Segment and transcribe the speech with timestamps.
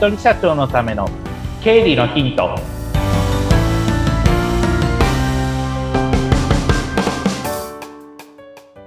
[0.00, 1.06] 人社長のための
[1.62, 2.58] 経理のヒント。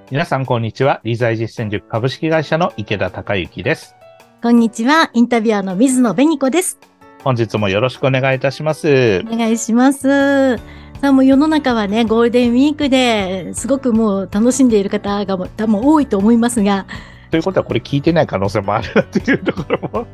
[0.10, 1.02] 皆さんこんにちは。
[1.04, 3.96] 理財実践塾株式会社の池田孝之です。
[4.42, 5.12] こんにちは。
[5.14, 6.80] インタビュアーの水野紅子です。
[7.24, 9.24] 本日もよろしくお願いいたします。
[9.32, 10.58] お願いします。
[10.58, 10.64] さ
[11.10, 16.88] あもう世の中はねゴールデンウィークですごくもう楽しんでいる方が多分多いと思いますが。
[17.30, 20.08] ということはこれ聞いてない可能性もあるなっていうところも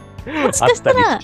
[0.45, 1.19] もしかしたら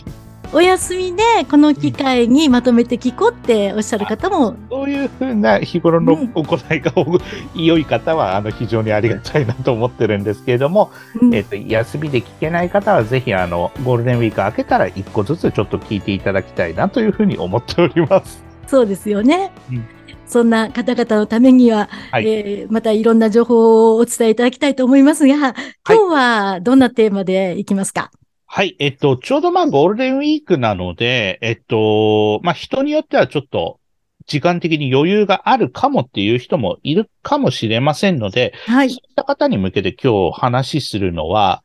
[0.54, 10.92] お休みでこの機会にまとめて聞こうっておっしゃる方も、そういうふうな日頃の行いが、うん、良い方はあの非常にありがたいなと思ってるんですけれども、
[11.22, 18.44] うん、えっと休みで聞けない方はぜひあのゴールデンウィーク明けたら1個ずつちょっと聞いていただきたいなというふうに思っております。
[18.68, 19.52] そうですよね。
[19.70, 19.86] うん。
[20.26, 25.54] そんな方々のためには、はい、えー、またいろんな情報をお伝えいただきたいと思いますが、今
[25.86, 28.25] 日はどんなテーマでいきますか、はい
[28.56, 28.78] はい。
[28.80, 33.82] えっと、ちょうどまあゴールデンウィークなので、えっと、まあ人によってはちょっと
[34.28, 38.90] 時間的に余裕があるかもっていう人もいるかもしれませんので、はい。
[38.92, 41.64] そういった方に向けて今日話するのは、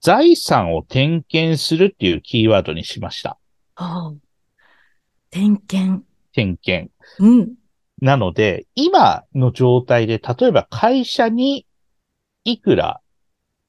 [0.00, 3.36] 財産を点検するっていうキーワードにしました。
[3.74, 4.12] はあ、
[5.28, 6.02] 点検。
[6.32, 6.90] 点検。
[7.18, 7.52] うん。
[8.00, 11.66] なので、今の状態で、例えば会社に
[12.44, 13.02] いくら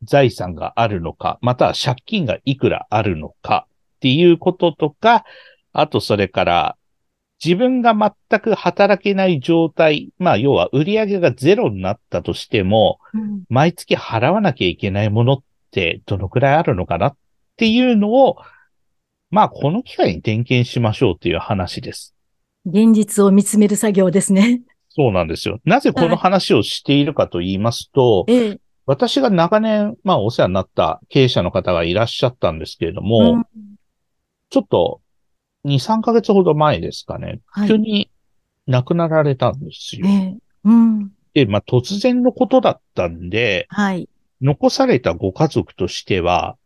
[0.03, 5.25] 財産があるのか、または借金がいくらあるのかっていうこととか、
[5.73, 6.77] あとそれから
[7.43, 17.07] 自分が全く働けない状態、まあ要は売上がゼロになったとしても、うん、毎月払わなきゃいけないものってどのくらいあるのかな？
[17.07, 17.17] っ
[17.55, 18.37] ていうのを、
[19.31, 22.15] まあこの機会に点検しましょうっていう話です。
[22.65, 24.61] 現実を見つめる作業ですね。
[24.89, 25.59] そうなんですよ。
[25.63, 28.59] なぜこの話をしているかと言いますと、はいええ、
[28.89, 33.75] 私が長年、まあお世話になった経営者の方がいらっしゃったんですけれども、うん、
[34.49, 35.01] ちょっと
[35.65, 38.09] 2、3ヶ月ほど前ですかね、はい、急に
[38.65, 40.07] 亡くなられたんですよ。
[40.07, 44.09] えうん、で、まあ突然のことだったんで、はい、
[44.41, 46.57] 残されたご家族としては、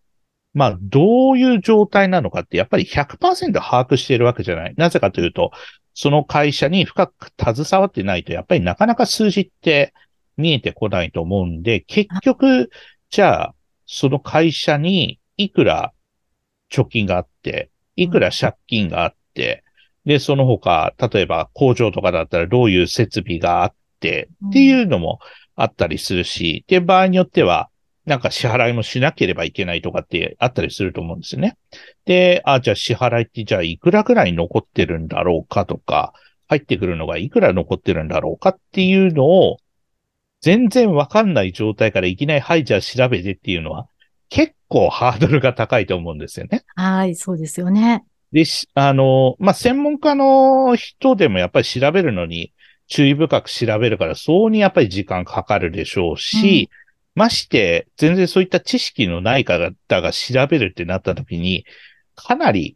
[0.54, 4.74] まあ、どういう状態なのかって、やっぱり100%把握しているわけじゃない。
[4.78, 5.52] なぜかというと、
[5.94, 9.94] その会社に深く携わってないと、やっぱりなかなか数字って
[10.38, 12.70] 見えてこないと思うんで、結局、
[13.10, 13.56] じゃあ、
[13.86, 15.94] その会社にいくら
[16.72, 19.64] 貯金があって、いくら借金があって、
[20.06, 25.20] で、その他、例えば工場とかだったらどういう設備があって、っていうのも
[25.56, 27.70] あったりするし、で、場合によっては、
[28.06, 31.58] なんか支払いもしなければいけないとかってあったりすると思うんですよね。
[32.06, 36.14] で、あ、じゃあ支払いってじゃあいくらくらい残ってるんだろうかとか、
[36.48, 39.58] 入ってくるのがいくら残ってるんだろうかっていうのを、
[40.44, 43.88] 全然わかんない状態からいきなり、はい、じゃあ調べてっていうのは、
[44.28, 46.66] 結構ハードルが高いと思うんですよね。
[46.76, 48.04] はい、そうですよね。
[48.34, 48.44] で、
[48.74, 52.52] あの、まあ、専門家の人でもやっぱり調べるのに
[52.88, 56.70] 注意深く調べるから、そうにやっぱり時間かかるでしょうし、
[57.16, 61.66] うん、まして、全然そういった知識のない方が調べるってなった時に、
[62.16, 62.76] かなり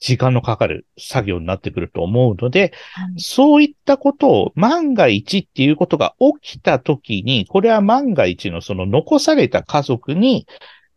[0.00, 10.46] 時間のかかる作業になってくると思うので、はい、そういったことを万が一っていうことが起きたときに、これは万が一のその残された家族に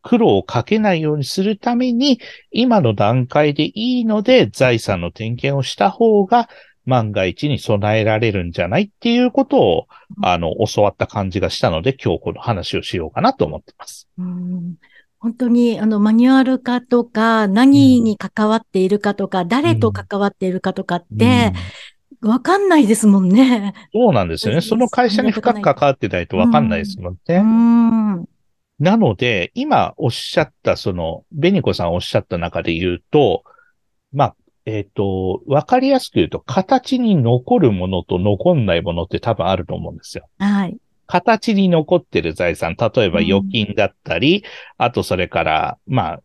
[0.01, 2.19] 苦労をかけないようにするために、
[2.51, 6.49] 今の段階でいいので財産の点検をした方が
[6.85, 9.87] 万が一に備えられるんじゃないっていうことを、
[10.23, 14.09] あの、教わった感じがしたので、今日この話をしようかなと思ってます。
[14.17, 14.75] うん
[15.27, 21.51] 本当に、あの、マニュアル化とか、何に関わっているかとか、うん、誰と関わっているかとかって、
[22.21, 23.73] わ、かんないですもんね。
[23.91, 24.61] そうなんですよね。
[24.61, 27.35] その会社に深く関わってないとわかんないですもんね。
[27.35, 28.25] うん、
[28.79, 33.43] なので、今おっしゃった、その、ベニコさんおっしゃった中で言うと、
[34.13, 34.35] まあ、
[34.65, 40.29] えっ、ー、と、わかりやすく言うと、形に残るものと残んないものって多分あると思うんですよ。
[40.39, 40.77] はい。
[41.07, 46.19] 形に残ってる財産、例えば預金だったり、うん、あとそれから、まあ、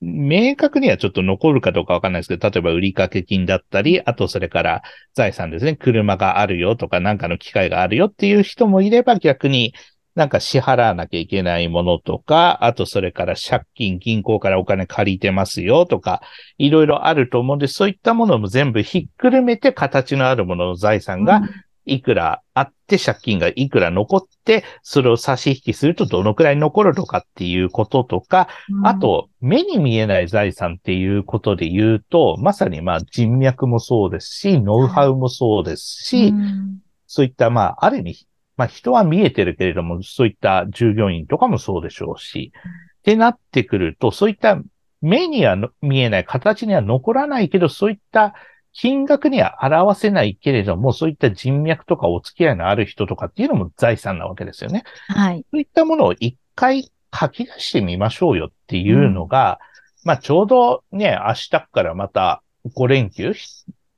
[0.00, 4.82] 明確にはちょっと残るかどうかわかんないですけど、例えば売掛金だったり、あとそれから
[5.14, 5.76] 財産ですね。
[5.76, 9.74] 車があるよとか、なんかの機械があるよっていう人もいれば逆に
[10.14, 16.20] なんか支払わなきゃいけないものとか、あとそれから借金、銀行からお金借りてますよとか、
[16.58, 21.42] いろいろあると思うんで、そういったものも全部ひっくるめて形のあるものの財産が
[21.84, 38.26] いくらあって借金がいくら残って、それを差し引きするとどのくらい残るのかっていうこととか、うん、あと、目に見えない財産っていうことで言うと、まさにまあ人脈もそうですし、ノウハウもそうですし、うん、そういったまあ、ある意味、
[38.56, 42.52] まあ人は見えてるけれども、そういった従業員とかもそうでしょうし、
[43.00, 44.60] ってなってくると、そういった
[45.00, 48.34] 目には見えない、形には残らないけど、そういった
[48.72, 54.84] 金額には表せないけれども、そういった人脈とかお付き合いのある人とかっていうのも財産なわけですよね。
[55.08, 55.44] はい。
[55.50, 59.58] そういったものを一回書き出してみましょうよっていうのが、
[60.04, 62.42] うん、まあちょうどね、明日からまた
[62.74, 63.34] 5連休、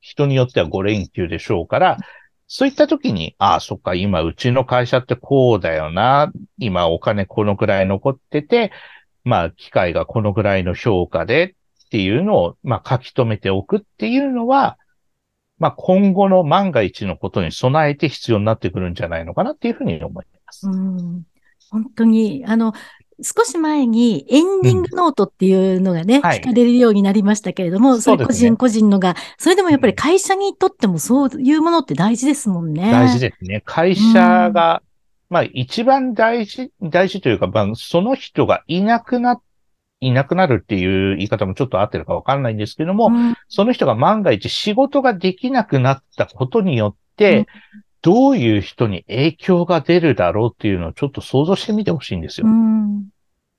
[0.01, 1.97] 人によっては5連休でしょうから、
[2.47, 8.71] そういった時に、ああ、そっか、今うちの会社ってこうだよな、今お金このくらい残ってて、
[9.23, 14.77] まあ機械がこのくらいの評価でっていうのを、まあ書き留めておくっていうのは、
[15.57, 20.67] まあ今後の万が一のことに備えて必要になってくるんじゃないのかなっていうふうに思います。
[20.67, 21.23] うん
[21.71, 22.73] 本当に、あの、
[23.21, 32.91] 少し前にエンディングノートっていうのがね、うんはい、聞かれるようになりましたけれども、それ個人個人のが、それでもやっぱり会社にとってもそういうものって大事ですもんね。
[32.91, 33.61] 大事ですね。
[33.65, 34.81] 会社が、
[35.29, 39.41] うん、まあ一番大事、大事というか、まあ、その人がいなくなっ
[40.01, 47.47] いなくなるっていう言い方もちょっと合ってるかわかんないんですけども、うん、その人が万が一仕事ができなくなったことによって、
[48.01, 52.47] どういう人に影響が出るだろうっていうのをちょっと想像してみてほしいんですよ。
[52.47, 53.07] うん、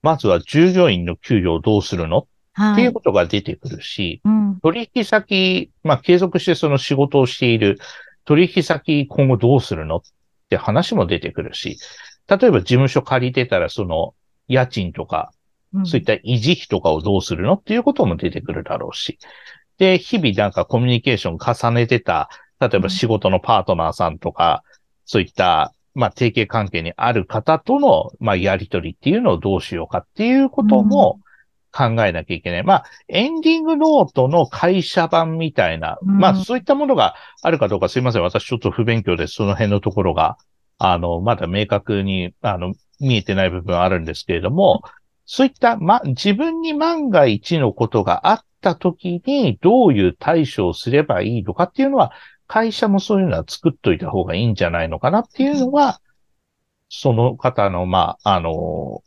[0.03, 7.81] まずは従業員の給料をどうするの、はい、っていうことが出てくるし、うん、取引先、まあ継続してその仕事をしている
[8.25, 9.97] 取引先今後どうするの？
[9.97, 10.01] っ
[10.49, 11.79] て話も出てくるし、
[12.29, 14.15] 例えば事務所借りてたらその
[14.47, 15.33] 家賃とか、
[15.85, 19.19] そういった維持費とかをどうするのっていうことも出てくるだろうし。
[19.79, 22.31] で、日々なんかコミュニケーション重ねてた
[22.61, 24.63] 例えば仕事のパートナーさんとか、
[25.05, 31.21] そういった、まあ、提携関係にある方との、まあ、やりとりっていうのをどうしようかっていうことも
[31.73, 32.61] 考えなきゃいけない。
[32.61, 38.23] うん、まあ、エンディングノートの会社版みたいな、うん、まあ、そういったものがあるかどうかすいません。
[38.23, 40.37] 私ちょっと不勉強でその辺のところが、
[40.79, 44.83] あの、まだ明確に、あの、見えてない部分はあるんですけれども、
[45.27, 52.13] そういった、ま、自分に万が一のことがあった時にどういう対処をすればいいのかっていうのは、
[52.47, 56.01] 会社もそういうのは作っといた方がいいんじゃないのかなっていうのは、
[56.89, 59.03] その方の、まあ、あの、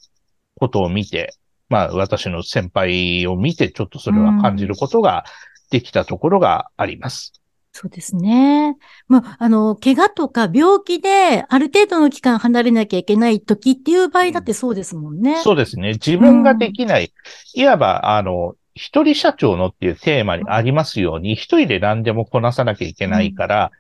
[0.60, 1.34] ことを見て、
[1.70, 5.24] まあ、私の先輩を見て、ちょっとそれは感じることが
[5.72, 7.39] できたところがあります。
[7.82, 8.76] そうですね。
[9.08, 15.42] まあ、あの、怪我とか病気である程度の期間離れなきゃいけない時っていう場合だってそうですもんね。
[15.44, 15.94] そうですね。
[15.94, 17.14] 自分ができない、
[17.54, 23.72] いわば、あの、一人社長のっていうテーマにありますように、一人で何でもこなさなきゃいけないから、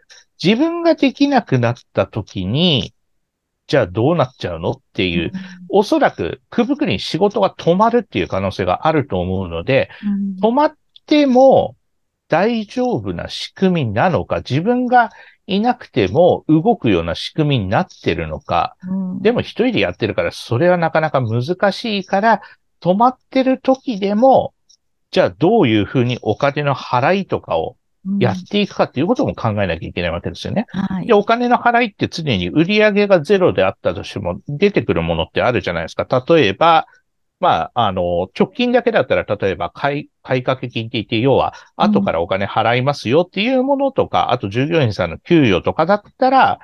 [0.42, 2.94] 自分ができなくなった時に、
[3.68, 5.34] じゃあどうなっちゃうのっていう、
[5.68, 9.90] おそらく、くぶくに仕事が止まるっていう可能性があると思うので、
[10.42, 10.74] 止まっ
[11.06, 11.76] ても
[12.30, 15.10] 大丈夫な仕組みなのか、自分が
[15.48, 18.76] いなくても動くような仕組みになってるのか、
[19.22, 22.42] でも一人でやってるから、それはなかなか難しいから、
[22.82, 24.54] 止まってる時でも、
[25.12, 27.78] じゃあどういうふうにお金の払いとかを
[28.20, 30.68] やっていくかっていうことも考えなきゃいけないわけですよね。
[30.70, 36.08] はい、で、お金の払いって常に売り上げがゼロであったとしても出てくるものってあるじゃないですか。
[36.28, 36.86] 例えば、
[37.40, 46.60] まあ、あの、直近だけだったら、例えば買い、買い掛け金って言って、要は、後からお金払いますよっていうものとか、うん、あと従業員さんの給与とかだったら、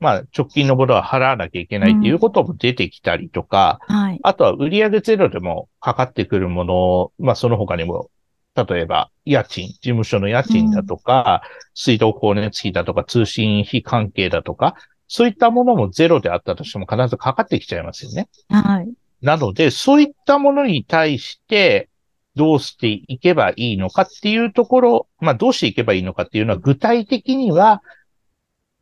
[0.00, 8.10] まあ、直近のものは払わなきゃいけないっていうことも出てきたりとか、うんはい、あとは売上ゼロでもかかってくるもの、まあ、その他にも、
[8.54, 14.74] 例えば、家賃、事務所の家賃だとか、うん、水道光熱費だとか、通信費関係だとか、
[15.08, 18.28] そういったものもゼロであったとしても必ずかかってきちゃいますよね。
[18.48, 18.88] はい。
[19.22, 21.88] なので、そういったものに対して、
[22.36, 27.82] どうしていけばいいのかっていうところ、まあ、どうしていけばいいのかっていうのは、具体的には、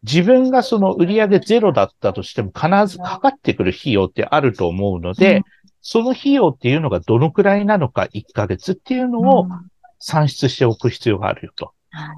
[0.03, 5.43] 自分がその売上ゼロだったとしても必ずかかってくる費用ってあると思うので、うん、
[5.81, 9.49] その費用っていうのがどのくらいなのか1ヶ月っていうのを
[9.99, 11.73] 算出しておく必要があるよと。
[11.91, 12.17] はい、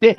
[0.00, 0.18] で、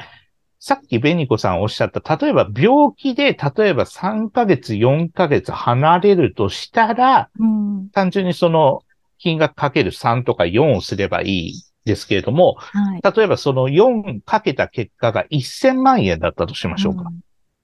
[0.64, 8.84] さっきベニコさんおっしゃった、例えば病気で、例えば3ヶ月、4ヶ月離れるとしたら、うん、単純にその
[9.18, 17.06] 金額かける3とか4をすればいいですけれども、はい、例えばその4かけた結果が1000万円だったとしましょうか。
[17.08, 17.22] うん、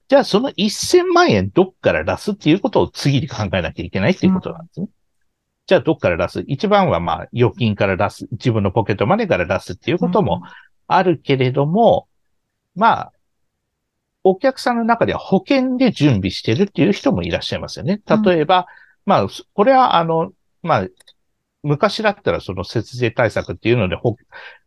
[0.07, 4.87] じゃあその1000万円どっから出すっていうことを次に考えなきゃいけないっていうことなんですね。
[4.87, 4.91] うん、
[5.67, 6.43] じゃあどっから出す？
[6.47, 10.41] 一番はまあ預金から出す、自分のポケットマネーから出すっていうことも
[10.87, 12.06] あるけれども、うん、
[12.77, 13.13] まあ、
[14.23, 18.01] お客さんの中では保険で準備してるっていう人もいらっしゃいますよね。
[18.25, 18.67] 例えば、
[19.05, 20.31] まあ、これはあの、
[20.63, 20.87] まあ、
[21.63, 23.97] 昔だったらその節税対策っていうので、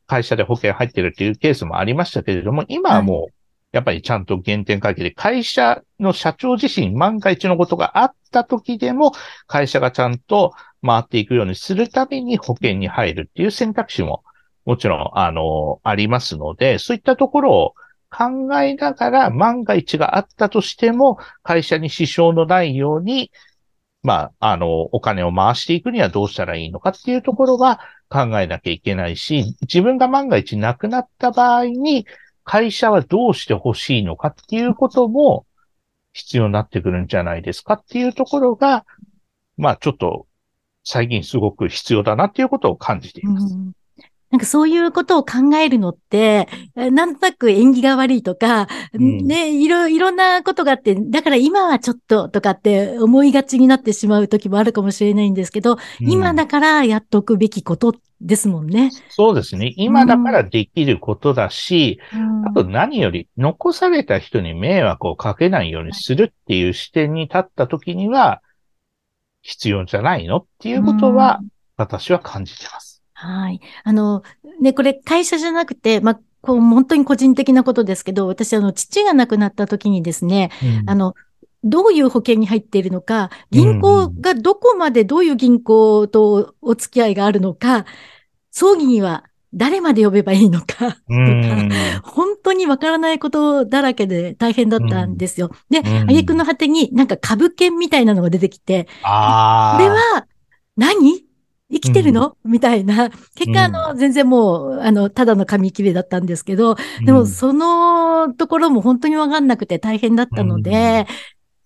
[0.07, 3.35] 会社で保険入ってるっていうケースもありましたけれども、今はもう、
[3.73, 9.12] やっぱりちゃんと原点回帰で、会社の社長自身万が一のことがあっった時でも、
[9.47, 10.55] 会社がちゃんと
[10.87, 14.23] 回っていくようにするために保険に入るっていう選択肢も、
[14.64, 17.75] もちろん、あの、ありますので、そういったところを
[18.11, 23.31] 考えながら、万が一があったとしても、会社に支障のないように、
[24.02, 32.07] まあ、あの、お金を回していくにはどうしたらいいのかっていうところは考えなきゃいけないし、自分が万が一亡くなった場合に、
[32.45, 35.47] 会社はどうしてほしいのかっていうことも
[36.12, 38.85] 必要になってくるんじゃないですかっていうところが、
[39.57, 40.26] まあちょっと
[40.83, 43.57] 最近すごく必要だなっていうことを感じています。
[44.31, 58.91] なんかそういうことを考えるのって、なんとなく縁起が悪いとか、うん、ね、いろ、いろんなことがあって、だから今はちょっととかって思いがちになってしまう時もあるかもしれないんですけど、うん、今だからやっておくべきことですもんね。
[59.09, 59.73] そうですね。
[59.77, 68.43] 今だからできることだし、うん、あと何より残された人に迷惑をかけないようにするっていう視点に立った時には、
[69.43, 71.41] 必要じゃないのっていうことは、
[71.77, 72.89] 私は感じてます。
[73.21, 73.61] はい。
[73.85, 74.23] あの、
[74.61, 80.50] ね、これ会社じゃなくて、まあ、こう、本当に個人的なことですけど、私、あの、父が亡くなった時にですね、
[80.83, 81.15] うん、あの、
[81.62, 87.85] どういう保険に入っているのか、銀行がどこまでどういう銀行とお付き合いがあるのか、
[88.50, 90.95] 葬儀には誰まで呼べばいいのか、とか、
[92.03, 95.50] 本当にわからないことだらけで大変だったんですよ。
[95.69, 100.27] で、あげくの果てになんか株券みたいなのが出てきて、これは
[100.79, 101.30] 何？
[101.73, 103.11] 生きてるの、うん、みたいな。
[103.37, 111.07] 結果、あの、全然もう、あの、ただの紙切れだったんですけど、でも、そのところも本当にわかんなくて大変だったので、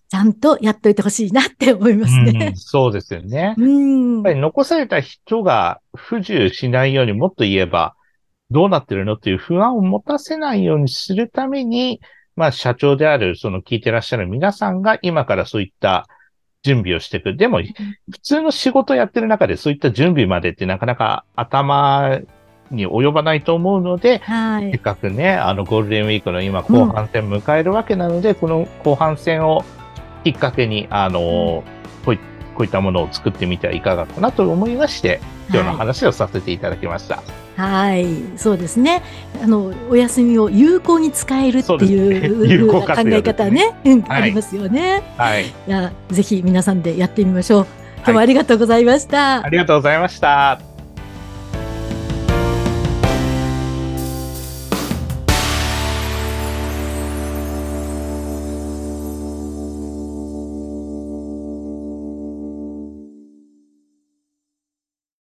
[0.09, 2.47] ちゃんとやっといてほしいなって思いますね。
[2.51, 3.55] うん、そうですよね。
[3.57, 7.95] うん、やっぱり残された人が不自由しないようにもっと言えば、
[8.51, 11.99] どうなってるのっていう不安を持たせないようにするために、
[12.35, 16.07] まあ社長である、その聞いてらっしゃる皆さんが今からそういった
[16.65, 17.35] 準備をしていく。
[17.35, 17.61] でも、
[18.11, 22.19] 普通の仕事やってる中でそういった準備までってなかなか頭
[22.71, 29.63] に及ばないと思うので、はい、せっかくね、あのゴールデンウィークの今後半戦迎えるわけなので、うん、この後半戦を
[30.23, 31.63] きっかけに、あの、
[32.03, 32.17] こうい
[32.55, 37.17] こういったものを作ってみてはいかがかなと思いまして、今日の話をさせていただきました。
[37.17, 38.07] はいはい、
[38.37, 39.01] そうですね。
[39.41, 45.03] あの、お休みを有効に使えるっていう、 ね、考え方ね、うん、はい、ありますよね。
[45.17, 45.45] はい。
[45.45, 47.67] いや、ぜひ皆さんでやってみましょう。
[47.97, 49.43] 今日もありがとうございました。
[49.43, 50.74] ありがとうございました。